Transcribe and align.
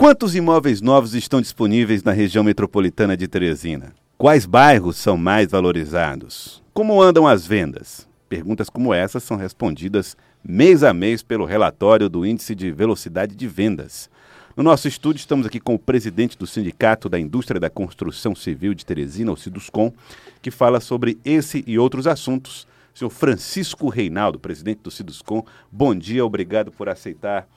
Quantos 0.00 0.36
imóveis 0.36 0.80
novos 0.80 1.12
estão 1.12 1.40
disponíveis 1.40 2.04
na 2.04 2.12
região 2.12 2.44
metropolitana 2.44 3.16
de 3.16 3.26
Teresina? 3.26 3.92
Quais 4.16 4.46
bairros 4.46 4.96
são 4.96 5.16
mais 5.16 5.50
valorizados? 5.50 6.62
Como 6.72 7.02
andam 7.02 7.26
as 7.26 7.44
vendas? 7.44 8.08
Perguntas 8.28 8.70
como 8.70 8.94
essas 8.94 9.24
são 9.24 9.36
respondidas 9.36 10.16
mês 10.42 10.84
a 10.84 10.94
mês 10.94 11.20
pelo 11.20 11.44
relatório 11.44 12.08
do 12.08 12.24
Índice 12.24 12.54
de 12.54 12.70
Velocidade 12.70 13.34
de 13.34 13.48
Vendas. 13.48 14.08
No 14.56 14.62
nosso 14.62 14.86
estúdio, 14.86 15.18
estamos 15.18 15.44
aqui 15.44 15.58
com 15.58 15.74
o 15.74 15.78
presidente 15.80 16.38
do 16.38 16.46
Sindicato 16.46 17.08
da 17.08 17.18
Indústria 17.18 17.58
da 17.58 17.68
Construção 17.68 18.36
Civil 18.36 18.74
de 18.74 18.86
Teresina, 18.86 19.32
o 19.32 19.36
Siduscom, 19.36 19.92
que 20.40 20.52
fala 20.52 20.78
sobre 20.78 21.18
esse 21.24 21.64
e 21.66 21.76
outros 21.76 22.06
assuntos. 22.06 22.68
Senhor 22.94 23.10
Francisco 23.10 23.88
Reinaldo, 23.88 24.38
presidente 24.38 24.78
do 24.80 24.92
Siduscom, 24.92 25.44
bom 25.72 25.92
dia, 25.92 26.24
obrigado 26.24 26.70
por 26.70 26.88
aceitar 26.88 27.48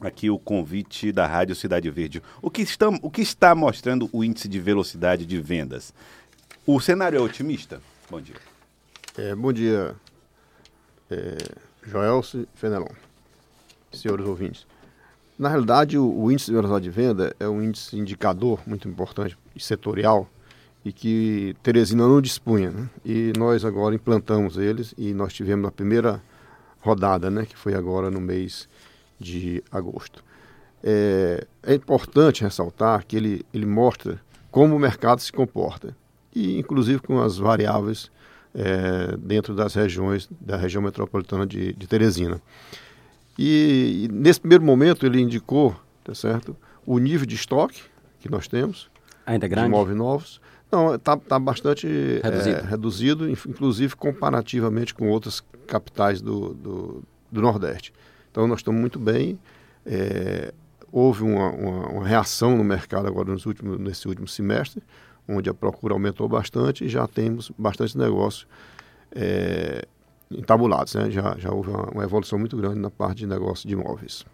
aqui 0.00 0.30
o 0.30 0.38
convite 0.38 1.12
da 1.12 1.26
Rádio 1.26 1.54
Cidade 1.54 1.90
Verde. 1.90 2.22
O 2.40 2.50
que, 2.50 2.62
está, 2.62 2.88
o 2.88 3.10
que 3.10 3.22
está 3.22 3.54
mostrando 3.54 4.08
o 4.12 4.24
índice 4.24 4.48
de 4.48 4.58
velocidade 4.58 5.26
de 5.26 5.40
vendas? 5.40 5.92
O 6.66 6.80
cenário 6.80 7.18
é 7.18 7.20
otimista? 7.20 7.80
Bom 8.10 8.20
dia. 8.20 8.36
É, 9.18 9.34
bom 9.34 9.52
dia, 9.52 9.94
é, 11.10 11.36
Joelso 11.82 12.46
Fenelon, 12.54 12.86
senhores 13.92 14.24
ouvintes. 14.24 14.66
Na 15.38 15.48
realidade, 15.48 15.98
o, 15.98 16.06
o, 16.06 16.30
índice 16.30 16.46
de 16.46 16.52
velocidade 16.52 16.84
de 16.84 16.90
venda 16.90 17.34
é 17.40 17.48
um 17.48 17.62
índice 17.62 17.98
indicador 17.98 18.60
muito 18.66 18.88
importante 18.88 19.36
setorial 19.58 20.28
e 20.84 20.92
que 20.92 21.56
Teresina 21.62 22.06
não 22.06 22.20
dispunha. 22.20 22.70
Né? 22.70 22.88
E 23.04 23.32
nós 23.36 23.64
agora 23.64 23.94
implantamos 23.94 24.56
eles 24.56 24.94
e 24.96 25.12
nós 25.12 25.32
tivemos 25.32 25.66
a 25.68 25.72
primeira 25.72 26.22
rodada, 26.80 27.30
né, 27.30 27.44
que 27.44 27.56
foi 27.56 27.74
agora 27.74 28.10
no 28.10 28.20
mês 28.20 28.68
de 29.20 29.62
agosto. 29.70 30.24
É, 30.82 31.46
é 31.62 31.74
importante 31.74 32.42
ressaltar 32.42 33.04
que 33.06 33.16
ele, 33.16 33.44
ele 33.52 33.66
mostra 33.66 34.20
como 34.50 34.74
o 34.74 34.78
mercado 34.78 35.20
se 35.20 35.32
comporta, 35.32 35.94
e 36.34 36.58
inclusive 36.58 37.00
com 37.00 37.20
as 37.20 37.36
variáveis 37.36 38.10
é, 38.54 39.16
dentro 39.18 39.54
das 39.54 39.74
regiões, 39.74 40.28
da 40.40 40.56
região 40.56 40.82
metropolitana 40.82 41.46
de, 41.46 41.72
de 41.72 41.86
Teresina. 41.86 42.40
E, 43.38 44.04
e, 44.04 44.08
nesse 44.12 44.40
primeiro 44.40 44.64
momento 44.64 45.06
ele 45.06 45.20
indicou, 45.20 45.76
tá 46.02 46.14
certo, 46.14 46.56
o 46.84 46.98
nível 46.98 47.26
de 47.26 47.34
estoque 47.34 47.82
que 48.18 48.30
nós 48.30 48.48
temos, 48.48 48.90
ainda 49.24 49.46
grande, 49.46 49.68
de 49.68 49.74
imóveis 49.74 49.96
novos. 49.96 50.40
Não, 50.70 50.94
está 50.94 51.16
tá 51.16 51.38
bastante 51.38 51.86
reduzido. 52.22 52.56
É, 52.56 52.62
reduzido, 52.62 53.30
inclusive 53.30 53.96
comparativamente 53.96 54.94
com 54.94 55.08
outras 55.08 55.42
capitais 55.66 56.20
do, 56.20 56.54
do, 56.54 57.02
do 57.30 57.42
Nordeste. 57.42 57.92
Então 58.30 58.46
nós 58.46 58.60
estamos 58.60 58.80
muito 58.80 58.98
bem. 58.98 59.38
É, 59.84 60.52
houve 60.92 61.22
uma, 61.22 61.50
uma, 61.50 61.86
uma, 61.88 62.06
reação 62.06 62.56
no 62.56 62.64
mercado 62.64 63.06
agora 63.06 63.30
nos 63.30 63.46
últimos, 63.46 63.78
nesse 63.78 64.06
último 64.08 64.28
semestre, 64.28 64.82
onde 65.28 65.48
a 65.48 65.54
procura 65.54 65.94
aumentou 65.94 66.28
bastante 66.28 66.84
e 66.84 66.88
já 66.88 67.06
temos 67.06 67.50
bastante 67.56 67.96
negócio 67.96 68.46
é, 69.12 69.84
entabulados. 70.30 70.94
Né? 70.94 71.10
Já, 71.10 71.36
já 71.38 71.50
houve 71.50 71.70
uma, 71.70 71.90
uma 71.90 72.04
evolução 72.04 72.38
muito 72.38 72.56
grande 72.56 72.78
na 72.78 72.90
parte 72.90 73.18
de 73.18 73.26
negócio 73.26 73.68
de 73.68 73.74
imóveis. 73.74 74.24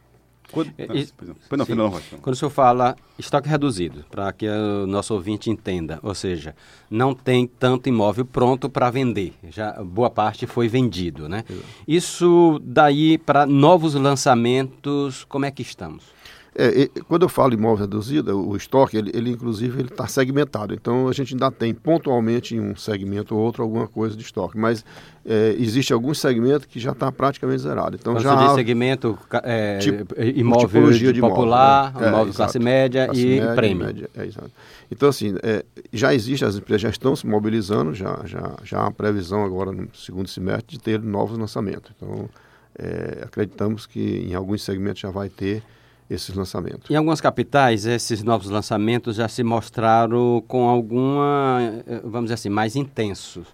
Quando, 0.51 0.73
é, 0.79 0.87
não, 0.87 1.65
sim, 1.65 1.75
não, 1.75 1.91
quando 2.23 2.35
o 2.35 2.37
senhor 2.37 2.51
fala 2.51 2.97
estoque 3.19 3.49
reduzido, 3.49 4.05
para 4.11 4.33
que 4.33 4.49
o 4.49 4.87
nosso 4.87 5.13
ouvinte 5.15 5.51
entenda, 5.51 5.99
ou 6.03 6.15
seja, 6.15 6.55
não 6.91 7.15
tem 7.15 7.47
tanto 7.47 7.89
imóvel 7.89 8.25
pronto 8.25 8.69
para 8.69 8.91
vender, 8.91 9.35
já 9.51 9.73
boa 9.83 10.09
parte 10.09 10.47
foi 10.47 10.69
vendido, 10.69 11.29
né? 11.29 11.45
Isso 11.87 12.61
daí 12.63 13.19
para 13.19 13.45
novos 13.45 13.95
lançamentos, 13.95 15.25
como 15.25 15.45
é 15.45 15.51
que 15.51 15.63
estamos? 15.63 16.16
É, 16.59 16.89
quando 17.07 17.23
eu 17.23 17.29
falo 17.29 17.53
imóvel 17.53 17.85
reduzido, 17.85 18.49
o 18.49 18.57
estoque, 18.57 18.97
ele, 18.97 19.11
ele 19.13 19.31
inclusive 19.31 19.79
ele 19.79 19.89
está 19.89 20.07
segmentado. 20.07 20.73
Então 20.73 21.07
a 21.07 21.13
gente 21.13 21.35
ainda 21.35 21.51
tem 21.51 21.75
pontualmente 21.75 22.55
em 22.55 22.61
um 22.61 22.75
segmento 22.75 23.37
ou 23.37 23.43
outro 23.43 23.63
alguma 23.63 23.87
coisa 23.87 24.17
de 24.17 24.23
estoque, 24.23 24.57
mas 24.57 24.83
é, 25.27 25.55
existe 25.59 25.93
algum 25.93 26.15
segmento 26.15 26.67
que 26.67 26.81
já 26.81 26.93
está 26.93 27.13
praticamente 27.13 27.61
zerado. 27.61 27.97
Então 28.01 28.15
Quando 28.15 28.23
já 28.23 28.35
você 28.35 28.55
segmento 28.55 29.19
é, 29.43 29.79
tipo, 29.79 30.15
imóvel 30.23 30.91
de, 30.93 31.21
popular, 31.21 31.91
imóvel, 31.91 32.01
né? 32.01 32.09
imóvel 32.09 32.33
é, 32.33 32.37
classe 32.37 32.59
média 32.59 33.05
classe 33.05 33.21
e 33.21 33.41
média, 33.41 33.55
prêmio. 33.55 33.87
Média, 33.87 34.11
é, 34.17 34.25
exato. 34.25 34.51
Então 34.91 35.11
assim, 35.11 35.35
é, 35.43 35.63
já 35.93 36.15
existe, 36.15 36.43
as 36.43 36.57
empresas 36.57 36.81
já 36.81 36.89
estão 36.89 37.15
se 37.15 37.27
mobilizando, 37.27 37.93
já 37.93 38.23
já 38.25 38.57
já 38.65 38.87
há 38.87 38.91
previsão 38.91 39.45
agora 39.45 39.73
no 39.73 39.95
segundo 39.95 40.29
semestre 40.29 40.79
de 40.79 40.83
ter 40.83 41.03
novos 41.03 41.37
lançamentos. 41.37 41.93
Então 41.95 42.31
é, 42.79 43.25
acreditamos 43.25 43.85
que 43.85 44.27
em 44.27 44.35
alguns 44.35 44.63
segmentos 44.63 45.01
já 45.03 45.11
vai 45.11 45.29
ter 45.29 45.63
esses 46.09 46.35
lançamentos. 46.35 46.91
Em 46.91 46.95
algumas 46.95 47.21
capitais, 47.21 47.85
esses 47.85 48.23
novos 48.23 48.49
lançamentos 48.49 49.17
já 49.17 49.29
se 49.29 49.43
mostraram 49.43 50.43
com 50.47 50.69
alguma, 50.69 51.83
vamos 52.03 52.25
dizer 52.25 52.35
assim, 52.35 52.49
mais 52.49 52.77
intensos. 52.77 53.47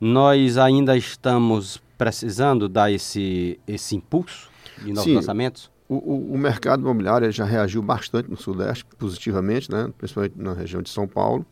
Nós 0.00 0.58
ainda 0.58 0.96
estamos 0.96 1.80
precisando 1.96 2.68
dar 2.68 2.90
esse, 2.90 3.58
esse 3.66 3.96
impulso 3.96 4.50
de 4.78 4.88
novos 4.88 5.04
Sim, 5.04 5.14
lançamentos? 5.14 5.70
O, 5.88 5.94
o, 5.96 6.34
o, 6.34 6.38
mercado 6.38 6.82
imobiliário 6.82 7.30
já 7.30 7.44
reagiu 7.44 7.82
bastante 7.82 8.30
no 8.30 8.36
Sudeste, 8.36 8.84
positivamente, 8.98 9.70
né? 9.70 9.90
principalmente 9.96 10.34
na 10.36 10.52
região 10.52 10.82
de 10.82 10.90
São 10.90 11.06
Paulo, 11.06 11.44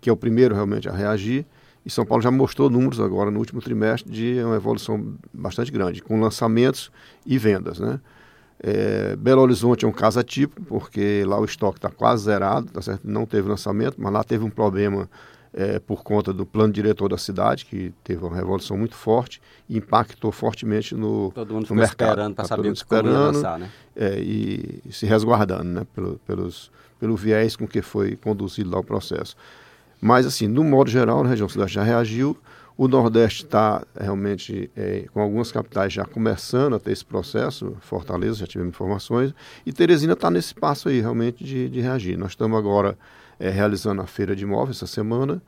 que 0.00 0.08
é 0.08 0.12
o 0.12 0.16
primeiro 0.16 0.54
realmente 0.54 0.88
a 0.88 0.92
reagir. 0.92 1.44
E 1.84 1.90
São 1.90 2.04
Paulo 2.04 2.22
já 2.22 2.30
mostrou 2.30 2.68
números 2.68 3.00
agora 3.00 3.30
no 3.30 3.38
último 3.38 3.60
trimestre 3.60 4.10
de 4.10 4.42
uma 4.44 4.56
evolução 4.56 5.14
bastante 5.32 5.72
grande, 5.72 6.02
com 6.02 6.20
lançamentos 6.20 6.90
e 7.24 7.38
vendas. 7.38 7.78
Né? 7.80 7.98
É, 8.62 9.16
Belo 9.16 9.40
Horizonte 9.40 9.84
é 9.84 9.88
um 9.88 9.92
caso 9.92 10.20
atípico, 10.20 10.62
porque 10.62 11.24
lá 11.26 11.40
o 11.40 11.44
estoque 11.44 11.78
está 11.78 11.88
quase 11.88 12.24
zerado, 12.24 12.70
tá 12.70 12.82
certo? 12.82 13.00
não 13.04 13.24
teve 13.24 13.48
lançamento, 13.48 13.94
mas 13.98 14.12
lá 14.12 14.22
teve 14.22 14.44
um 14.44 14.50
problema 14.50 15.08
é, 15.52 15.78
por 15.78 16.02
conta 16.02 16.32
do 16.32 16.44
plano 16.46 16.72
diretor 16.72 17.08
da 17.08 17.18
cidade, 17.18 17.64
que 17.64 17.92
teve 18.04 18.24
uma 18.24 18.36
revolução 18.36 18.76
muito 18.76 18.94
forte 18.94 19.40
e 19.68 19.78
impactou 19.78 20.30
fortemente 20.30 20.94
no, 20.94 21.32
todo 21.34 21.54
mundo 21.54 21.68
no 21.70 21.76
mercado. 21.76 22.10
esperando 22.10 22.34
para 22.34 22.44
tá 22.44 22.48
saber 22.48 22.72
esperando, 22.72 23.14
como 23.14 23.32
lançar, 23.32 23.58
né? 23.58 23.70
É, 23.96 24.20
e 24.20 24.82
se 24.90 25.06
resguardando 25.06 25.64
né? 25.64 25.86
pelo, 25.94 26.20
pelos, 26.26 26.70
pelo 26.98 27.16
viés 27.16 27.56
com 27.56 27.66
que 27.66 27.82
foi 27.82 28.14
conduzido 28.16 28.70
lá 28.70 28.78
o 28.78 28.84
processo. 28.84 29.36
Mas, 30.00 30.24
assim, 30.24 30.46
no 30.46 30.64
modo 30.64 30.90
geral, 30.90 31.24
a 31.24 31.28
região 31.28 31.48
cidade 31.48 31.72
já 31.72 31.82
reagiu, 31.82 32.36
o 32.80 32.88
Nordeste 32.88 33.44
está 33.44 33.86
realmente 33.94 34.70
é, 34.74 35.04
com 35.12 35.20
algumas 35.20 35.52
capitais 35.52 35.92
já 35.92 36.02
começando 36.06 36.76
a 36.76 36.80
ter 36.80 36.92
esse 36.92 37.04
processo, 37.04 37.76
Fortaleza, 37.80 38.38
já 38.38 38.46
tivemos 38.46 38.72
informações, 38.72 39.34
e 39.66 39.70
Teresina 39.70 40.14
está 40.14 40.30
nesse 40.30 40.54
passo 40.54 40.88
aí 40.88 40.98
realmente 40.98 41.44
de, 41.44 41.68
de 41.68 41.78
reagir. 41.82 42.16
Nós 42.16 42.30
estamos 42.30 42.58
agora 42.58 42.96
é, 43.38 43.50
realizando 43.50 44.00
a 44.00 44.06
feira 44.06 44.34
de 44.34 44.44
imóveis 44.44 44.78
essa 44.78 44.86
semana, 44.86 45.42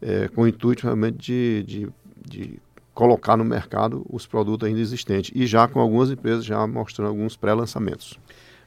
é, 0.00 0.28
com 0.28 0.42
o 0.42 0.46
intuito 0.46 0.84
realmente 0.84 1.16
de, 1.16 1.64
de, 1.64 1.88
de 2.24 2.60
colocar 2.94 3.36
no 3.36 3.44
mercado 3.44 4.06
os 4.08 4.24
produtos 4.24 4.68
ainda 4.68 4.78
existentes 4.78 5.32
e 5.34 5.44
já 5.44 5.66
com 5.66 5.80
algumas 5.80 6.08
empresas 6.08 6.44
já 6.44 6.64
mostrando 6.68 7.08
alguns 7.08 7.36
pré-lançamentos. 7.36 8.16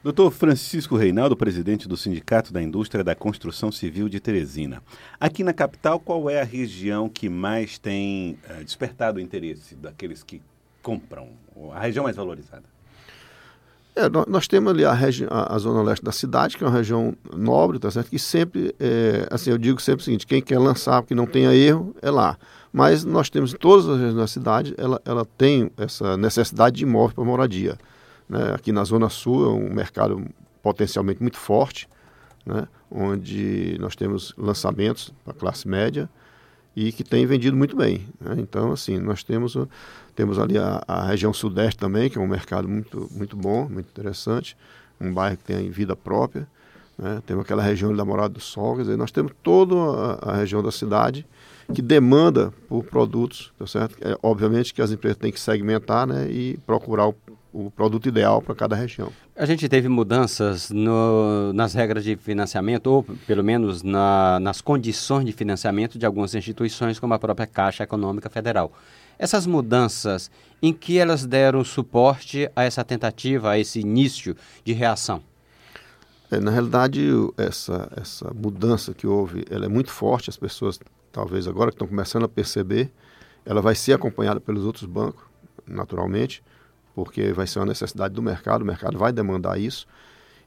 Doutor 0.02 0.30
Francisco 0.30 0.96
Reinaldo, 0.96 1.36
presidente 1.36 1.86
do 1.86 1.94
Sindicato 1.94 2.54
da 2.54 2.62
Indústria 2.62 3.04
da 3.04 3.14
Construção 3.14 3.70
Civil 3.70 4.08
de 4.08 4.18
Teresina. 4.18 4.82
Aqui 5.20 5.44
na 5.44 5.52
capital, 5.52 6.00
qual 6.00 6.30
é 6.30 6.40
a 6.40 6.44
região 6.44 7.06
que 7.06 7.28
mais 7.28 7.78
tem 7.78 8.38
uh, 8.48 8.64
despertado 8.64 9.18
o 9.18 9.20
interesse 9.20 9.74
daqueles 9.74 10.22
que 10.22 10.40
compram? 10.82 11.28
A 11.74 11.80
região 11.80 12.04
mais 12.04 12.16
valorizada? 12.16 12.62
É, 13.94 14.08
nós 14.26 14.48
temos 14.48 14.72
ali 14.72 14.86
a, 14.86 14.92
a, 14.92 15.54
a, 15.54 15.58
zona 15.58 15.82
leste 15.82 16.02
da 16.02 16.12
cidade, 16.12 16.56
que 16.56 16.64
é 16.64 16.66
uma 16.66 16.74
região 16.74 17.14
nobre, 17.36 17.78
tá 17.78 17.90
certo? 17.90 18.08
Que 18.08 18.18
sempre, 18.18 18.74
é, 18.80 19.28
assim, 19.30 19.50
eu 19.50 19.58
digo 19.58 19.82
sempre 19.82 20.00
o 20.00 20.04
seguinte, 20.06 20.26
quem 20.26 20.40
quer 20.40 20.58
lançar 20.58 21.02
que 21.02 21.14
não 21.14 21.26
tenha 21.26 21.54
erro, 21.54 21.94
é 22.00 22.10
lá. 22.10 22.38
Mas 22.72 23.04
nós 23.04 23.28
temos 23.28 23.52
em 23.52 23.56
todas 23.58 23.86
as 23.86 23.96
regiões 23.96 24.14
da 24.14 24.26
cidade, 24.26 24.74
ela, 24.78 24.98
ela 25.04 25.26
tem 25.36 25.70
essa 25.76 26.16
necessidade 26.16 26.76
de 26.76 26.84
imóvel 26.84 27.16
para 27.16 27.24
moradia. 27.24 27.76
Né? 28.30 28.54
Aqui 28.54 28.70
na 28.70 28.84
Zona 28.84 29.08
Sul 29.08 29.44
é 29.44 29.48
um 29.48 29.74
mercado 29.74 30.24
potencialmente 30.62 31.20
muito 31.20 31.36
forte, 31.36 31.88
né? 32.46 32.68
onde 32.88 33.76
nós 33.80 33.96
temos 33.96 34.32
lançamentos 34.38 35.12
para 35.24 35.34
classe 35.34 35.66
média 35.66 36.08
e 36.76 36.92
que 36.92 37.02
tem 37.02 37.26
vendido 37.26 37.56
muito 37.56 37.76
bem. 37.76 38.06
Né? 38.20 38.36
Então, 38.38 38.70
assim, 38.70 38.98
nós 38.98 39.24
temos, 39.24 39.56
temos 40.14 40.38
ali 40.38 40.56
a, 40.56 40.80
a, 40.86 41.06
região 41.06 41.32
sudeste 41.32 41.76
também, 41.76 42.08
que 42.08 42.18
é 42.18 42.20
um 42.20 42.28
mercado 42.28 42.68
muito, 42.68 43.08
muito 43.10 43.36
bom, 43.36 43.68
muito 43.68 43.88
interessante, 43.88 44.56
um 45.00 45.12
bairro 45.12 45.36
que 45.36 45.44
tem 45.44 45.68
vida 45.68 45.96
própria. 45.96 46.46
Né? 46.96 47.20
Temos 47.26 47.44
aquela 47.44 47.64
região 47.64 47.94
da 47.96 48.04
Morada 48.04 48.34
do 48.34 48.40
Sol, 48.40 48.76
quer 48.76 48.82
dizer, 48.82 48.96
nós 48.96 49.10
temos 49.10 49.32
toda 49.42 49.74
a, 49.74 50.30
a 50.30 50.36
região 50.36 50.62
da 50.62 50.70
cidade 50.70 51.26
que 51.74 51.82
demanda 51.82 52.52
por 52.68 52.84
produtos, 52.84 53.52
tá 53.58 53.66
certo? 53.66 53.96
É, 54.00 54.16
obviamente 54.22 54.74
que 54.74 54.82
as 54.82 54.90
empresas 54.90 55.18
têm 55.18 55.30
que 55.30 55.38
segmentar 55.38 56.06
né, 56.06 56.28
e 56.28 56.58
procurar 56.66 57.06
o 57.06 57.14
o 57.52 57.70
produto 57.70 58.08
ideal 58.08 58.40
para 58.40 58.54
cada 58.54 58.76
região. 58.76 59.12
A 59.36 59.44
gente 59.44 59.68
teve 59.68 59.88
mudanças 59.88 60.70
no, 60.70 61.52
nas 61.52 61.74
regras 61.74 62.04
de 62.04 62.16
financiamento, 62.16 62.86
ou 62.86 63.02
pelo 63.26 63.42
menos 63.42 63.82
na, 63.82 64.38
nas 64.40 64.60
condições 64.60 65.24
de 65.24 65.32
financiamento 65.32 65.98
de 65.98 66.06
algumas 66.06 66.34
instituições, 66.34 66.98
como 66.98 67.14
a 67.14 67.18
própria 67.18 67.46
Caixa 67.46 67.82
Econômica 67.82 68.30
Federal. 68.30 68.72
Essas 69.18 69.46
mudanças, 69.46 70.30
em 70.62 70.72
que 70.72 70.98
elas 70.98 71.26
deram 71.26 71.62
suporte 71.64 72.50
a 72.54 72.64
essa 72.64 72.84
tentativa, 72.84 73.50
a 73.50 73.58
esse 73.58 73.80
início 73.80 74.36
de 74.64 74.72
reação? 74.72 75.22
É, 76.30 76.38
na 76.38 76.50
realidade, 76.50 77.06
essa, 77.36 77.92
essa 77.96 78.32
mudança 78.32 78.94
que 78.94 79.06
houve, 79.06 79.44
ela 79.50 79.64
é 79.64 79.68
muito 79.68 79.90
forte, 79.90 80.30
as 80.30 80.36
pessoas, 80.36 80.78
talvez 81.10 81.48
agora 81.48 81.70
que 81.70 81.74
estão 81.74 81.88
começando 81.88 82.24
a 82.24 82.28
perceber, 82.28 82.90
ela 83.44 83.60
vai 83.60 83.74
ser 83.74 83.92
acompanhada 83.92 84.38
pelos 84.38 84.64
outros 84.64 84.84
bancos, 84.84 85.24
naturalmente, 85.66 86.42
porque 86.94 87.32
vai 87.32 87.46
ser 87.46 87.58
uma 87.58 87.66
necessidade 87.66 88.14
do 88.14 88.22
mercado, 88.22 88.62
o 88.62 88.64
mercado 88.64 88.98
vai 88.98 89.12
demandar 89.12 89.58
isso. 89.58 89.86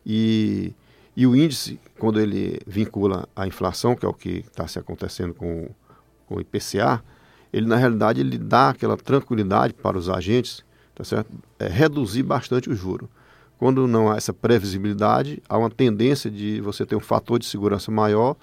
E, 0.05 0.73
e 1.15 1.25
o 1.25 1.35
índice, 1.35 1.79
quando 1.97 2.19
ele 2.19 2.59
vincula 2.67 3.27
a 3.35 3.47
inflação, 3.47 3.95
que 3.95 4.05
é 4.05 4.09
o 4.09 4.13
que 4.13 4.43
está 4.49 4.67
se 4.67 4.79
acontecendo 4.79 5.33
com, 5.33 5.69
com 6.27 6.35
o 6.35 6.41
IPCA, 6.41 7.03
ele 7.51 7.67
na 7.67 7.75
realidade 7.75 8.19
ele 8.19 8.37
dá 8.37 8.69
aquela 8.69 8.97
tranquilidade 8.97 9.73
para 9.73 9.97
os 9.97 10.09
agentes, 10.09 10.63
tá 10.95 11.03
certo? 11.03 11.29
É, 11.59 11.67
reduzir 11.67 12.23
bastante 12.23 12.69
o 12.69 12.75
juro. 12.75 13.09
Quando 13.57 13.87
não 13.87 14.11
há 14.11 14.17
essa 14.17 14.33
previsibilidade, 14.33 15.41
há 15.47 15.57
uma 15.57 15.69
tendência 15.69 16.29
de 16.29 16.59
você 16.59 16.85
ter 16.85 16.95
um 16.95 16.99
fator 16.99 17.39
de 17.39 17.45
segurança 17.45 17.91
maior, 17.91 18.35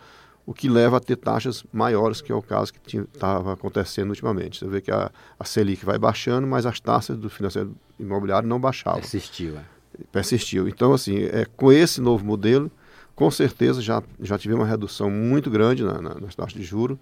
o 0.47 0.55
que 0.55 0.69
leva 0.69 0.97
a 0.97 1.01
ter 1.01 1.17
taxas 1.17 1.65
maiores, 1.73 2.21
que 2.21 2.33
é 2.33 2.35
o 2.35 2.43
caso 2.43 2.73
que 2.73 2.99
estava 2.99 3.53
acontecendo 3.53 4.11
ultimamente. 4.11 4.59
Você 4.59 4.67
vê 4.67 4.81
que 4.81 4.91
a, 4.91 5.11
a 5.39 5.45
Selic 5.45 5.85
vai 5.85 5.99
baixando, 5.99 6.47
mas 6.47 6.67
as 6.67 6.81
taxas 6.81 7.17
do 7.17 7.31
financeiro 7.31 7.75
imobiliário 7.99 8.49
não 8.49 8.59
baixavam. 8.59 9.01
Persistiu. 9.01 9.57
É. 9.57 9.63
Persistiu. 10.11 10.69
Então, 10.69 10.93
assim, 10.93 11.19
é, 11.25 11.47
com 11.57 11.71
esse 11.71 12.01
novo 12.01 12.25
modelo, 12.25 12.71
com 13.15 13.31
certeza 13.31 13.83
já, 13.83 14.03
já 14.21 14.39
tivemos 14.39 14.65
uma 14.65 14.71
redução 14.71 15.11
muito 15.11 15.51
grande 15.51 15.85
na, 15.85 16.01
na, 16.01 16.15
nas 16.15 16.35
taxas 16.35 16.55
de 16.55 16.63
juros, 16.63 16.99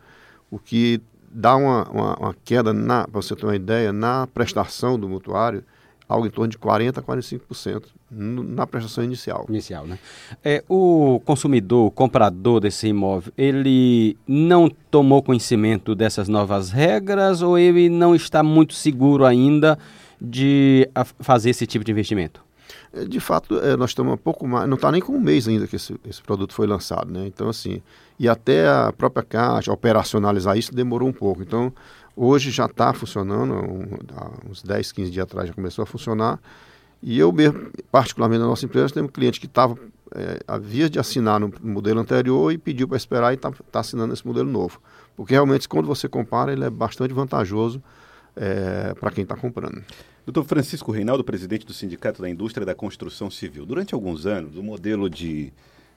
o 0.51 0.59
que 0.59 1.01
dá 1.31 1.57
uma, 1.57 1.89
uma, 1.91 2.17
uma 2.17 2.37
queda, 2.45 2.75
para 2.75 3.07
você 3.13 3.37
ter 3.37 3.47
uma 3.47 3.57
ideia, 3.57 3.93
na 3.93 4.27
prestação 4.27 4.99
do 4.99 5.09
mutuário, 5.09 5.65
algo 6.09 6.27
em 6.27 6.31
torno 6.31 6.49
de 6.49 6.59
40% 6.59 6.99
a 6.99 7.03
45% 7.03 7.85
na 8.11 8.67
prestação 8.67 9.05
inicial. 9.05 9.45
Inicial, 9.49 9.87
né? 9.87 9.99
É, 10.43 10.65
o 10.69 11.21
consumidor, 11.25 11.87
o 11.87 11.91
comprador 11.91 12.61
desse 12.61 12.89
imóvel, 12.89 13.33
ele 13.37 14.17
não 14.27 14.71
tomou 14.91 15.23
conhecimento 15.23 15.95
dessas 15.95 16.29
novas 16.29 16.71
regras 16.71 17.43
ou 17.43 17.59
ele 17.59 17.91
não 17.91 18.15
está 18.15 18.43
muito 18.43 18.73
seguro 18.73 19.27
ainda 19.27 19.79
de 20.21 20.89
fazer 21.21 21.51
esse 21.51 21.67
tipo 21.67 21.85
de 21.85 21.93
investimento? 21.93 22.43
É, 22.93 23.05
de 23.05 23.21
fato, 23.21 23.59
é, 23.61 23.77
nós 23.77 23.91
estamos 23.91 24.15
um 24.15 24.17
pouco 24.17 24.47
mais. 24.47 24.69
Não 24.69 24.77
está 24.77 24.91
nem 24.91 25.01
com 25.01 25.13
um 25.13 25.21
mês 25.21 25.47
ainda 25.47 25.67
que 25.67 25.77
esse, 25.77 25.95
esse 26.09 26.23
produto 26.23 26.55
foi 26.55 26.67
lançado, 26.67 27.13
né? 27.13 27.27
Então, 27.27 27.49
assim. 27.49 27.83
E 28.19 28.29
até 28.29 28.67
a 28.67 28.93
própria 28.93 29.23
Caixa 29.23 29.73
operacionalizar 29.73 30.57
isso 30.59 30.75
demorou 30.75 31.09
um 31.09 31.13
pouco. 31.13 31.43
Então, 31.43 31.73
Hoje 32.21 32.51
já 32.51 32.67
está 32.67 32.93
funcionando, 32.93 33.55
um, 33.55 34.51
uns 34.51 34.61
10, 34.61 34.91
15 34.91 35.09
dias 35.09 35.23
atrás 35.23 35.47
já 35.47 35.55
começou 35.55 35.85
a 35.85 35.87
funcionar. 35.87 36.41
E 37.01 37.17
eu 37.17 37.31
mesmo, 37.31 37.71
particularmente 37.93 38.41
na 38.41 38.49
nossa 38.49 38.65
empresa, 38.65 38.93
temos 38.93 39.09
um 39.09 39.13
cliente 39.13 39.39
que 39.39 39.47
estava, 39.47 39.79
é, 40.13 40.41
havia 40.49 40.91
de 40.91 40.99
assinar 40.99 41.39
no 41.39 41.53
modelo 41.63 42.01
anterior 42.01 42.53
e 42.53 42.59
pediu 42.59 42.89
para 42.89 42.97
esperar 42.97 43.31
e 43.33 43.37
está 43.37 43.53
tá 43.71 43.79
assinando 43.79 44.13
esse 44.13 44.27
modelo 44.27 44.51
novo. 44.51 44.81
Porque 45.17 45.33
realmente, 45.33 45.69
quando 45.69 45.87
você 45.87 46.09
compara, 46.09 46.53
ele 46.53 46.65
é 46.65 46.71
bastante 46.71 47.15
vantajoso 47.15 47.81
é, 48.35 48.95
para 48.99 49.13
quem 49.13 49.23
está 49.23 49.37
comprando. 49.37 49.81
Doutor 50.27 50.43
Francisco 50.45 50.91
Reinaldo, 50.91 51.23
presidente 51.23 51.65
do 51.65 51.73
Sindicato 51.73 52.21
da 52.21 52.29
Indústria 52.29 52.67
da 52.67 52.75
Construção 52.75 53.31
Civil. 53.31 53.65
Durante 53.65 53.95
alguns 53.95 54.27
anos, 54.27 54.57
o 54.57 54.63
modelo 54.65 55.09
de 55.09 55.53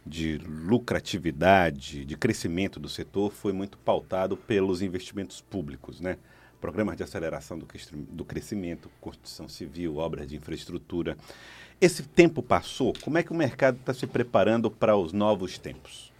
de 0.05 0.37
lucratividade, 0.39 2.05
de 2.05 2.17
crescimento 2.17 2.79
do 2.79 2.89
setor 2.89 3.31
foi 3.31 3.53
muito 3.53 3.77
pautado 3.77 4.35
pelos 4.35 4.81
investimentos 4.81 5.41
públicos, 5.41 6.01
né? 6.01 6.17
Programas 6.59 6.95
de 6.95 7.03
aceleração 7.03 7.57
do, 7.57 8.23
crescimento, 8.23 8.89
construção 8.99 9.47
civil, 9.47 9.97
obras 9.97 10.27
de 10.27 10.35
infraestrutura. 10.35 11.17
Esse 11.79 12.03
tempo 12.03 12.43
passou, 12.43 12.93
como 13.01 13.17
é 13.17 13.23
que 13.23 13.31
o 13.31 13.35
mercado 13.35 13.77
está 13.77 13.93
se 13.93 14.05
preparando 14.05 14.69
para 14.69 14.95
os 14.95 15.11
novos 15.11 15.57
tempos? 15.57 16.11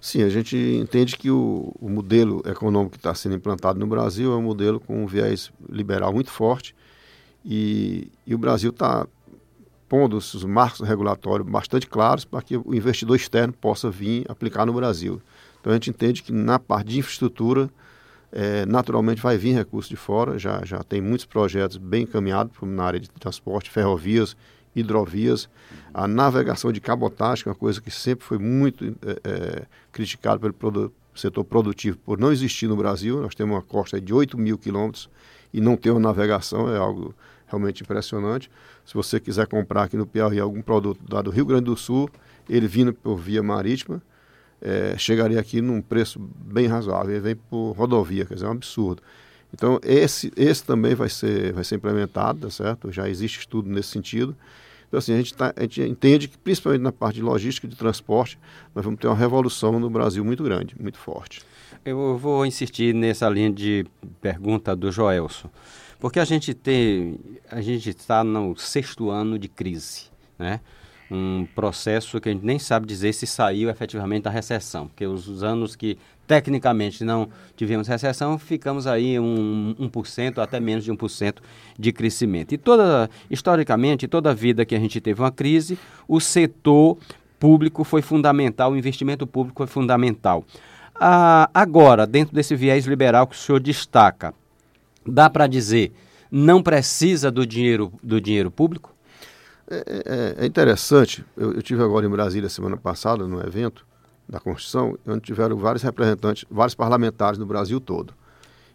Sim, 0.00 0.22
a 0.22 0.28
gente 0.28 0.56
entende 0.56 1.16
que 1.16 1.28
o, 1.28 1.74
o 1.80 1.88
modelo 1.88 2.40
econômico 2.46 2.92
que 2.92 2.98
está 2.98 3.12
sendo 3.14 3.34
implantado 3.34 3.80
no 3.80 3.86
Brasil 3.86 4.32
é 4.32 4.36
um 4.36 4.42
modelo 4.42 4.78
com 4.78 5.02
um 5.02 5.06
viés 5.06 5.50
liberal 5.68 6.12
muito 6.12 6.30
forte 6.30 6.72
e, 7.44 8.10
e 8.24 8.32
o 8.34 8.38
Brasil 8.38 8.70
está 8.70 9.08
pondo 9.88 10.16
os 10.16 10.44
marcos 10.44 10.86
regulatórios 10.86 11.48
bastante 11.48 11.86
claros 11.86 12.24
para 12.24 12.42
que 12.42 12.56
o 12.56 12.74
investidor 12.74 13.16
externo 13.16 13.52
possa 13.52 13.90
vir 13.90 14.24
aplicar 14.28 14.66
no 14.66 14.72
Brasil. 14.72 15.20
Então 15.60 15.72
a 15.72 15.76
gente 15.76 15.90
entende 15.90 16.22
que 16.22 16.32
na 16.32 16.58
parte 16.58 16.88
de 16.88 16.98
infraestrutura, 16.98 17.70
é, 18.30 18.66
naturalmente 18.66 19.22
vai 19.22 19.38
vir 19.38 19.54
recurso 19.54 19.88
de 19.88 19.96
fora, 19.96 20.38
já, 20.38 20.64
já 20.64 20.82
tem 20.82 21.00
muitos 21.00 21.24
projetos 21.24 21.78
bem 21.78 22.02
encaminhados 22.02 22.52
na 22.60 22.84
área 22.84 23.00
de 23.00 23.08
transporte, 23.08 23.70
ferrovias, 23.70 24.36
hidrovias, 24.76 25.48
a 25.92 26.06
navegação 26.06 26.70
de 26.70 26.80
cabotagem, 26.80 27.42
que 27.42 27.48
é 27.48 27.52
uma 27.52 27.58
coisa 27.58 27.80
que 27.80 27.90
sempre 27.90 28.24
foi 28.24 28.38
muito 28.38 28.84
é, 28.84 29.20
é, 29.24 29.66
criticada 29.90 30.38
pelo 30.38 30.52
produ 30.52 30.92
setor 31.14 31.42
produtivo 31.42 31.98
por 31.98 32.16
não 32.16 32.30
existir 32.30 32.68
no 32.68 32.76
Brasil. 32.76 33.20
Nós 33.20 33.34
temos 33.34 33.56
uma 33.56 33.62
costa 33.62 34.00
de 34.00 34.14
8 34.14 34.38
mil 34.38 34.56
quilômetros 34.56 35.10
e 35.52 35.60
não 35.60 35.76
ter 35.76 35.90
uma 35.90 35.98
navegação 35.98 36.72
é 36.72 36.78
algo 36.78 37.12
realmente 37.48 37.82
impressionante. 37.82 38.50
Se 38.84 38.94
você 38.94 39.18
quiser 39.18 39.46
comprar 39.46 39.84
aqui 39.84 39.96
no 39.96 40.06
Piauí 40.06 40.38
algum 40.38 40.62
produto 40.62 41.00
lá 41.10 41.22
do 41.22 41.30
Rio 41.30 41.44
Grande 41.44 41.64
do 41.64 41.76
Sul, 41.76 42.08
ele 42.48 42.66
vindo 42.66 42.92
por 42.92 43.16
via 43.16 43.42
marítima, 43.42 44.00
é, 44.60 44.96
chegaria 44.98 45.38
aqui 45.38 45.60
num 45.60 45.80
preço 45.80 46.18
bem 46.18 46.66
razoável. 46.66 47.10
Ele 47.10 47.20
vem 47.20 47.36
por 47.36 47.72
rodovia, 47.72 48.24
quer 48.24 48.34
dizer, 48.34 48.46
é 48.46 48.48
um 48.48 48.52
absurdo. 48.52 49.02
Então, 49.52 49.80
esse, 49.82 50.32
esse 50.36 50.62
também 50.62 50.94
vai 50.94 51.08
ser, 51.08 51.52
vai 51.52 51.64
ser 51.64 51.76
implementado, 51.76 52.40
tá 52.40 52.50
certo? 52.50 52.92
Já 52.92 53.08
existe 53.08 53.40
estudo 53.40 53.68
nesse 53.68 53.88
sentido. 53.88 54.36
Então, 54.88 54.98
assim, 54.98 55.12
a 55.12 55.16
gente, 55.16 55.34
tá, 55.34 55.52
a 55.56 55.62
gente 55.62 55.82
entende 55.82 56.28
que, 56.28 56.38
principalmente 56.38 56.82
na 56.82 56.92
parte 56.92 57.16
de 57.16 57.22
logística 57.22 57.66
e 57.66 57.70
de 57.70 57.76
transporte, 57.76 58.38
nós 58.74 58.84
vamos 58.84 58.98
ter 59.00 59.06
uma 59.06 59.16
revolução 59.16 59.78
no 59.78 59.90
Brasil 59.90 60.24
muito 60.24 60.42
grande, 60.42 60.74
muito 60.80 60.98
forte. 60.98 61.42
Eu 61.84 62.16
vou 62.16 62.44
insistir 62.44 62.94
nessa 62.94 63.28
linha 63.28 63.50
de 63.50 63.86
pergunta 64.20 64.74
do 64.74 64.90
Joelson. 64.90 65.48
Porque 65.98 66.20
a 66.20 66.24
gente 66.24 66.54
tem, 66.54 67.18
a 67.50 67.60
gente 67.60 67.90
está 67.90 68.22
no 68.22 68.56
sexto 68.56 69.10
ano 69.10 69.38
de 69.38 69.48
crise, 69.48 70.04
né? 70.38 70.60
Um 71.10 71.46
processo 71.54 72.20
que 72.20 72.28
a 72.28 72.32
gente 72.32 72.44
nem 72.44 72.58
sabe 72.58 72.86
dizer 72.86 73.14
se 73.14 73.26
saiu 73.26 73.70
efetivamente 73.70 74.24
da 74.24 74.30
recessão, 74.30 74.86
porque 74.88 75.06
os, 75.06 75.26
os 75.26 75.42
anos 75.42 75.74
que 75.74 75.98
tecnicamente 76.26 77.02
não 77.02 77.30
tivemos 77.56 77.88
recessão, 77.88 78.38
ficamos 78.38 78.86
aí 78.86 79.18
um, 79.18 79.74
1%, 79.80 80.38
até 80.38 80.60
menos 80.60 80.84
de 80.84 80.92
1% 80.92 81.36
de 81.78 81.90
crescimento. 81.90 82.52
E 82.52 82.58
toda, 82.58 83.08
historicamente, 83.30 84.06
toda 84.06 84.30
a 84.30 84.34
vida 84.34 84.66
que 84.66 84.74
a 84.74 84.78
gente 84.78 85.00
teve 85.00 85.20
uma 85.22 85.32
crise, 85.32 85.78
o 86.06 86.20
setor 86.20 86.98
público 87.40 87.82
foi 87.82 88.02
fundamental, 88.02 88.72
o 88.72 88.76
investimento 88.76 89.26
público 89.26 89.62
foi 89.64 89.66
fundamental. 89.66 90.44
Ah, 90.94 91.48
agora, 91.54 92.06
dentro 92.06 92.34
desse 92.34 92.54
viés 92.54 92.84
liberal 92.84 93.26
que 93.26 93.34
o 93.34 93.38
senhor 93.38 93.60
destaca, 93.60 94.34
dá 95.06 95.28
para 95.28 95.46
dizer, 95.46 95.92
não 96.30 96.62
precisa 96.62 97.30
do 97.30 97.46
dinheiro, 97.46 97.92
do 98.02 98.20
dinheiro 98.20 98.50
público? 98.50 98.94
É, 99.70 100.36
é, 100.38 100.44
é 100.44 100.46
interessante. 100.46 101.24
Eu, 101.36 101.54
eu 101.54 101.62
tive 101.62 101.82
agora 101.82 102.06
em 102.06 102.10
Brasília 102.10 102.48
semana 102.48 102.76
passada, 102.76 103.26
num 103.26 103.40
evento 103.40 103.86
da 104.28 104.38
Constituição, 104.38 104.98
onde 105.06 105.20
tiveram 105.20 105.56
vários 105.56 105.82
representantes, 105.82 106.44
vários 106.50 106.74
parlamentares 106.74 107.38
no 107.38 107.46
Brasil 107.46 107.80
todo. 107.80 108.14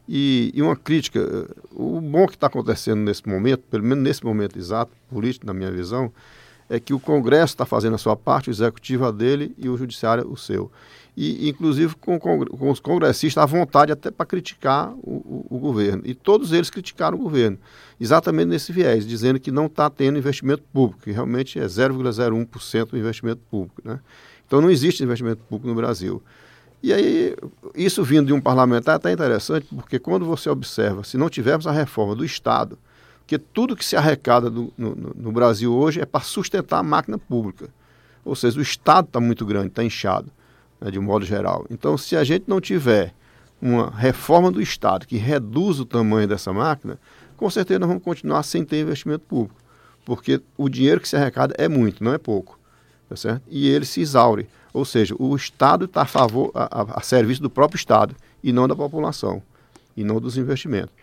E, 0.07 0.51
e 0.53 0.61
uma 0.61 0.75
crítica, 0.75 1.47
o 1.71 2.01
bom 2.01 2.27
que 2.27 2.35
está 2.35 2.47
acontecendo 2.47 2.99
nesse 2.99 3.27
momento, 3.27 3.61
pelo 3.69 3.83
menos 3.83 4.03
nesse 4.03 4.23
momento 4.23 4.57
exato, 4.57 4.91
político, 5.09 5.45
na 5.45 5.53
minha 5.53 5.71
visão, 5.71 6.11
é 6.69 6.79
que 6.79 6.93
o 6.93 6.99
Congresso 6.99 7.53
está 7.53 7.65
fazendo 7.65 7.95
a 7.95 7.97
sua 7.97 8.15
parte, 8.15 8.49
o 8.49 8.51
Executivo 8.51 9.05
a 9.05 9.11
dele 9.11 9.53
e 9.57 9.69
o 9.69 9.77
Judiciário 9.77 10.29
o 10.31 10.37
seu 10.37 10.71
e 11.15 11.47
inclusive 11.49 11.95
com, 11.95 12.19
com 12.19 12.71
os 12.71 12.79
congressistas 12.79 13.41
à 13.41 13.45
vontade 13.45 13.91
até 13.91 14.09
para 14.09 14.25
criticar 14.25 14.91
o, 14.95 15.11
o, 15.11 15.45
o, 15.51 15.59
governo. 15.59 16.01
E 16.05 16.15
todos 16.15 16.51
eles 16.51 16.69
criticaram 16.69 17.17
o 17.17 17.21
governo, 17.21 17.57
exatamente 18.01 18.47
nesse 18.47 18.71
viés, 18.71 19.05
dizendo 19.05 19.39
que 19.39 19.51
não 19.51 19.67
está 19.67 19.89
tendo 19.89 20.17
investimento 20.17 20.63
público, 20.73 21.03
que 21.03 21.11
realmente 21.11 21.59
é 21.59 21.65
0,01% 21.65 22.89
do 22.89 22.97
investimento 22.97 23.41
público. 23.49 23.81
Né? 23.85 23.99
Então 24.47 24.59
não 24.59 24.71
existe 24.71 25.03
investimento 25.03 25.43
público 25.43 25.67
no 25.67 25.75
Brasil. 25.75 26.21
E 26.81 26.91
aí, 26.91 27.35
isso 27.75 28.03
vindo 28.03 28.27
de 28.27 28.33
um 28.33 28.41
parlamentar 28.41 28.93
é 28.93 28.95
até 28.97 29.11
interessante, 29.11 29.67
porque 29.73 29.99
quando 29.99 30.25
você 30.25 30.49
observa, 30.49 31.03
se 31.03 31.15
não 31.15 31.29
tivermos 31.29 31.65
a 31.65 31.71
reforma 31.71 32.13
do 32.13 32.25
Estado, 32.25 32.77
porque 33.33 33.37
tudo 33.53 33.75
que 33.75 33.83
se 33.83 33.95
arrecada 33.95 34.49
do, 34.49 34.71
no, 34.77 34.95
no 34.95 35.31
Brasil 35.31 35.73
hoje 35.73 35.99
é 35.99 36.05
para 36.05 36.21
sustentar 36.21 36.79
a 36.79 36.83
máquina 36.83 37.17
pública. 37.17 37.69
Ou 38.23 38.35
seja, 38.35 38.59
o 38.59 38.61
Estado 38.61 39.07
está 39.07 39.19
muito 39.19 39.45
grande, 39.45 39.67
está 39.67 39.83
inchado 39.83 40.29
né, 40.79 40.91
de 40.91 40.99
um 40.99 41.01
modo 41.01 41.25
geral. 41.25 41.65
Então, 41.69 41.97
se 41.97 42.15
a 42.15 42.23
gente 42.23 42.45
não 42.47 42.61
tiver 42.61 43.13
uma 43.61 43.89
reforma 43.89 44.51
do 44.51 44.61
Estado 44.61 45.07
que 45.07 45.17
reduz 45.17 45.79
o 45.79 45.85
tamanho 45.85 46.27
dessa 46.27 46.53
máquina, 46.53 46.99
com 47.35 47.49
certeza 47.49 47.79
nós 47.79 47.87
vamos 47.87 48.03
continuar 48.03 48.43
sem 48.43 48.63
ter 48.63 48.81
investimento 48.81 49.25
público, 49.25 49.59
porque 50.05 50.39
o 50.55 50.69
dinheiro 50.69 51.01
que 51.01 51.09
se 51.09 51.15
arrecada 51.15 51.55
é 51.57 51.67
muito, 51.67 52.03
não 52.03 52.13
é 52.13 52.19
pouco, 52.19 52.59
tá 53.09 53.15
certo? 53.15 53.41
E 53.49 53.67
ele 53.67 53.85
se 53.85 54.01
exaure, 54.01 54.47
ou 54.71 54.85
seja, 54.85 55.15
o 55.17 55.35
Estado 55.35 55.85
está 55.85 56.03
a 56.03 56.05
favor, 56.05 56.51
a, 56.53 56.81
a, 56.81 56.99
a 56.99 57.01
serviço 57.01 57.41
do 57.41 57.49
próprio 57.49 57.77
Estado 57.77 58.15
e 58.43 58.51
não 58.53 58.67
da 58.67 58.75
população 58.75 59.41
e 59.97 60.03
não 60.03 60.19
dos 60.19 60.37
investimentos. 60.37 60.93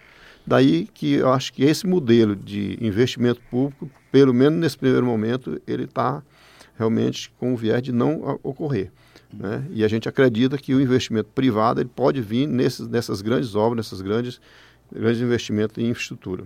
Daí 0.47 0.87
que 0.92 1.14
eu 1.14 1.32
acho 1.32 1.52
que 1.52 1.62
esse 1.64 1.87
modelo 1.87 2.35
de 2.35 2.78
investimento 2.80 3.40
público, 3.50 3.90
pelo 4.11 4.35
menos 4.35 4.59
nesse 4.59 4.76
primeiro 4.76 5.06
momento, 5.06 5.61
ele 5.66 5.85
está 5.85 6.23
realmente 6.76 7.30
com 7.38 7.52
o 7.52 7.56
viés 7.56 7.82
de 7.82 7.92
não 7.92 8.38
ocorrer. 8.42 8.90
Né? 9.32 9.64
E 9.70 9.85
a 9.85 9.88
gente 9.88 10.09
acredita 10.09 10.59
que 10.59 10.75
o 10.75 10.80
investimento 10.80 11.30
privado 11.35 11.80
ele 11.80 11.90
pode 11.94 12.20
vir 12.20 12.47
nesses, 12.47 12.88
nessas 12.88 13.23
grandes 13.23 13.54
obras, 13.54 13.87
nessas 13.87 14.00
grandes, 14.00 14.40
grandes 14.92 15.20
investimentos 15.20 15.78
em 15.78 15.88
infraestrutura. 15.88 16.44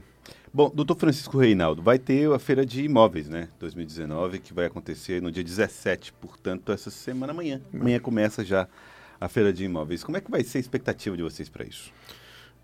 Bom, 0.52 0.70
doutor 0.72 0.96
Francisco 0.96 1.38
Reinaldo, 1.38 1.82
vai 1.82 1.98
ter 1.98 2.30
a 2.30 2.38
Feira 2.38 2.64
de 2.64 2.84
Imóveis, 2.84 3.28
né, 3.28 3.48
2019, 3.58 4.38
que 4.38 4.54
vai 4.54 4.66
acontecer 4.66 5.20
no 5.20 5.32
dia 5.32 5.42
17, 5.42 6.12
portanto, 6.12 6.70
essa 6.70 6.90
semana 6.90 7.32
amanhã. 7.32 7.60
Amanhã 7.72 7.98
começa 7.98 8.44
já 8.44 8.68
a 9.20 9.28
Feira 9.28 9.52
de 9.52 9.64
Imóveis. 9.64 10.04
Como 10.04 10.16
é 10.16 10.20
que 10.20 10.30
vai 10.30 10.44
ser 10.44 10.58
a 10.58 10.60
expectativa 10.60 11.16
de 11.16 11.24
vocês 11.24 11.48
para 11.48 11.64
isso? 11.64 11.92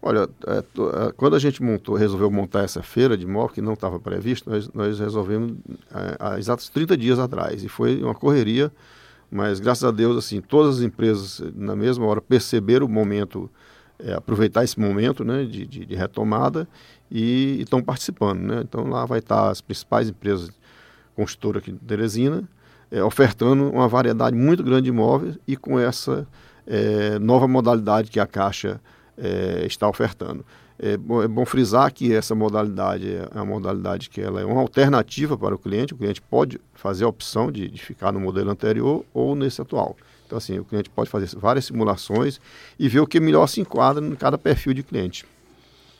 Olha, 0.02 0.28
é, 0.46 0.58
é, 0.58 1.12
quando 1.14 1.36
a 1.36 1.38
gente 1.38 1.62
montou, 1.62 1.94
resolveu 1.94 2.30
montar 2.30 2.60
essa 2.60 2.82
feira 2.82 3.16
de 3.18 3.24
imóvel, 3.24 3.50
que 3.54 3.60
não 3.60 3.74
estava 3.74 4.00
previsto, 4.00 4.48
nós, 4.48 4.70
nós 4.72 4.98
resolvemos 4.98 5.52
é, 5.94 6.16
há 6.18 6.38
exatos 6.38 6.68
30 6.70 6.96
dias 6.96 7.18
atrás. 7.18 7.62
E 7.62 7.68
foi 7.68 8.02
uma 8.02 8.14
correria, 8.14 8.72
mas 9.30 9.60
graças 9.60 9.84
a 9.84 9.90
Deus, 9.90 10.16
assim, 10.16 10.40
todas 10.40 10.78
as 10.78 10.82
empresas, 10.82 11.42
na 11.54 11.76
mesma 11.76 12.06
hora, 12.06 12.20
perceberam 12.20 12.86
o 12.86 12.88
momento, 12.88 13.50
é, 13.98 14.14
aproveitar 14.14 14.64
esse 14.64 14.80
momento 14.80 15.22
né, 15.22 15.44
de, 15.44 15.66
de, 15.66 15.84
de 15.84 15.94
retomada 15.94 16.66
e 17.10 17.58
estão 17.60 17.82
participando. 17.82 18.40
Né? 18.40 18.62
Então 18.62 18.88
lá 18.88 19.04
vai 19.04 19.18
estar 19.18 19.50
as 19.50 19.60
principais 19.60 20.08
empresas 20.08 20.50
construtoras 21.14 21.62
aqui 21.62 21.72
de 21.72 21.78
Teresina, 21.78 22.48
é, 22.90 23.04
ofertando 23.04 23.70
uma 23.70 23.86
variedade 23.86 24.34
muito 24.34 24.62
grande 24.62 24.84
de 24.84 24.88
imóveis 24.88 25.38
e 25.46 25.58
com 25.58 25.78
essa 25.78 26.26
é, 26.66 27.18
nova 27.18 27.46
modalidade 27.46 28.10
que 28.10 28.18
a 28.18 28.26
Caixa 28.26 28.80
é, 29.20 29.66
está 29.66 29.88
ofertando. 29.88 30.44
É 30.78 30.96
bom, 30.96 31.22
é 31.22 31.28
bom, 31.28 31.44
frisar 31.44 31.92
que 31.92 32.12
essa 32.12 32.34
modalidade 32.34 33.14
é 33.14 33.28
uma 33.34 33.44
modalidade 33.44 34.08
que 34.08 34.20
ela 34.20 34.40
é 34.40 34.44
uma 34.44 34.60
alternativa 34.60 35.36
para 35.36 35.54
o 35.54 35.58
cliente. 35.58 35.92
O 35.92 35.96
cliente 35.96 36.22
pode 36.22 36.58
fazer 36.72 37.04
a 37.04 37.08
opção 37.08 37.52
de, 37.52 37.68
de 37.68 37.82
ficar 37.82 38.10
no 38.12 38.18
modelo 38.18 38.50
anterior 38.50 39.04
ou 39.12 39.36
nesse 39.36 39.60
atual. 39.60 39.94
Então, 40.26 40.38
assim, 40.38 40.58
o 40.58 40.64
cliente 40.64 40.88
pode 40.88 41.10
fazer 41.10 41.36
várias 41.36 41.66
simulações 41.66 42.40
e 42.78 42.88
ver 42.88 43.00
o 43.00 43.06
que 43.06 43.20
melhor 43.20 43.46
se 43.46 43.60
enquadra 43.60 44.04
em 44.04 44.14
cada 44.14 44.38
perfil 44.38 44.72
de 44.72 44.82
cliente. 44.82 45.26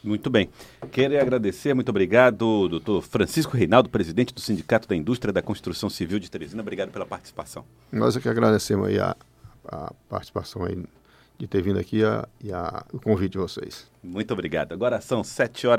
Muito 0.02 0.30
bem. 0.30 0.48
Quero 0.90 1.20
agradecer, 1.20 1.74
muito 1.74 1.90
obrigado, 1.90 2.68
doutor 2.68 3.02
Francisco 3.02 3.54
Reinaldo, 3.54 3.90
presidente 3.90 4.32
do 4.32 4.40
Sindicato 4.40 4.88
da 4.88 4.96
Indústria 4.96 5.30
da 5.30 5.42
Construção 5.42 5.90
Civil 5.90 6.18
de 6.18 6.30
Teresina. 6.30 6.62
Obrigado 6.62 6.90
pela 6.90 7.04
participação. 7.04 7.64
Nós 7.92 8.16
é 8.16 8.20
que 8.20 8.28
agradecemos 8.28 8.88
aí 8.88 8.98
a, 8.98 9.14
a 9.68 9.92
participação 10.08 10.64
aí 10.64 10.82
de 11.40 11.47
ter 11.47 11.62
vindo 11.62 11.78
aqui 11.78 12.00
e 12.44 12.52
o 12.92 13.00
convite 13.00 13.32
de 13.32 13.38
vocês. 13.38 13.90
Muito 14.02 14.30
obrigado. 14.35 14.73
Agora 14.73 15.00
são 15.00 15.25
sete 15.25 15.66
horas. 15.66 15.78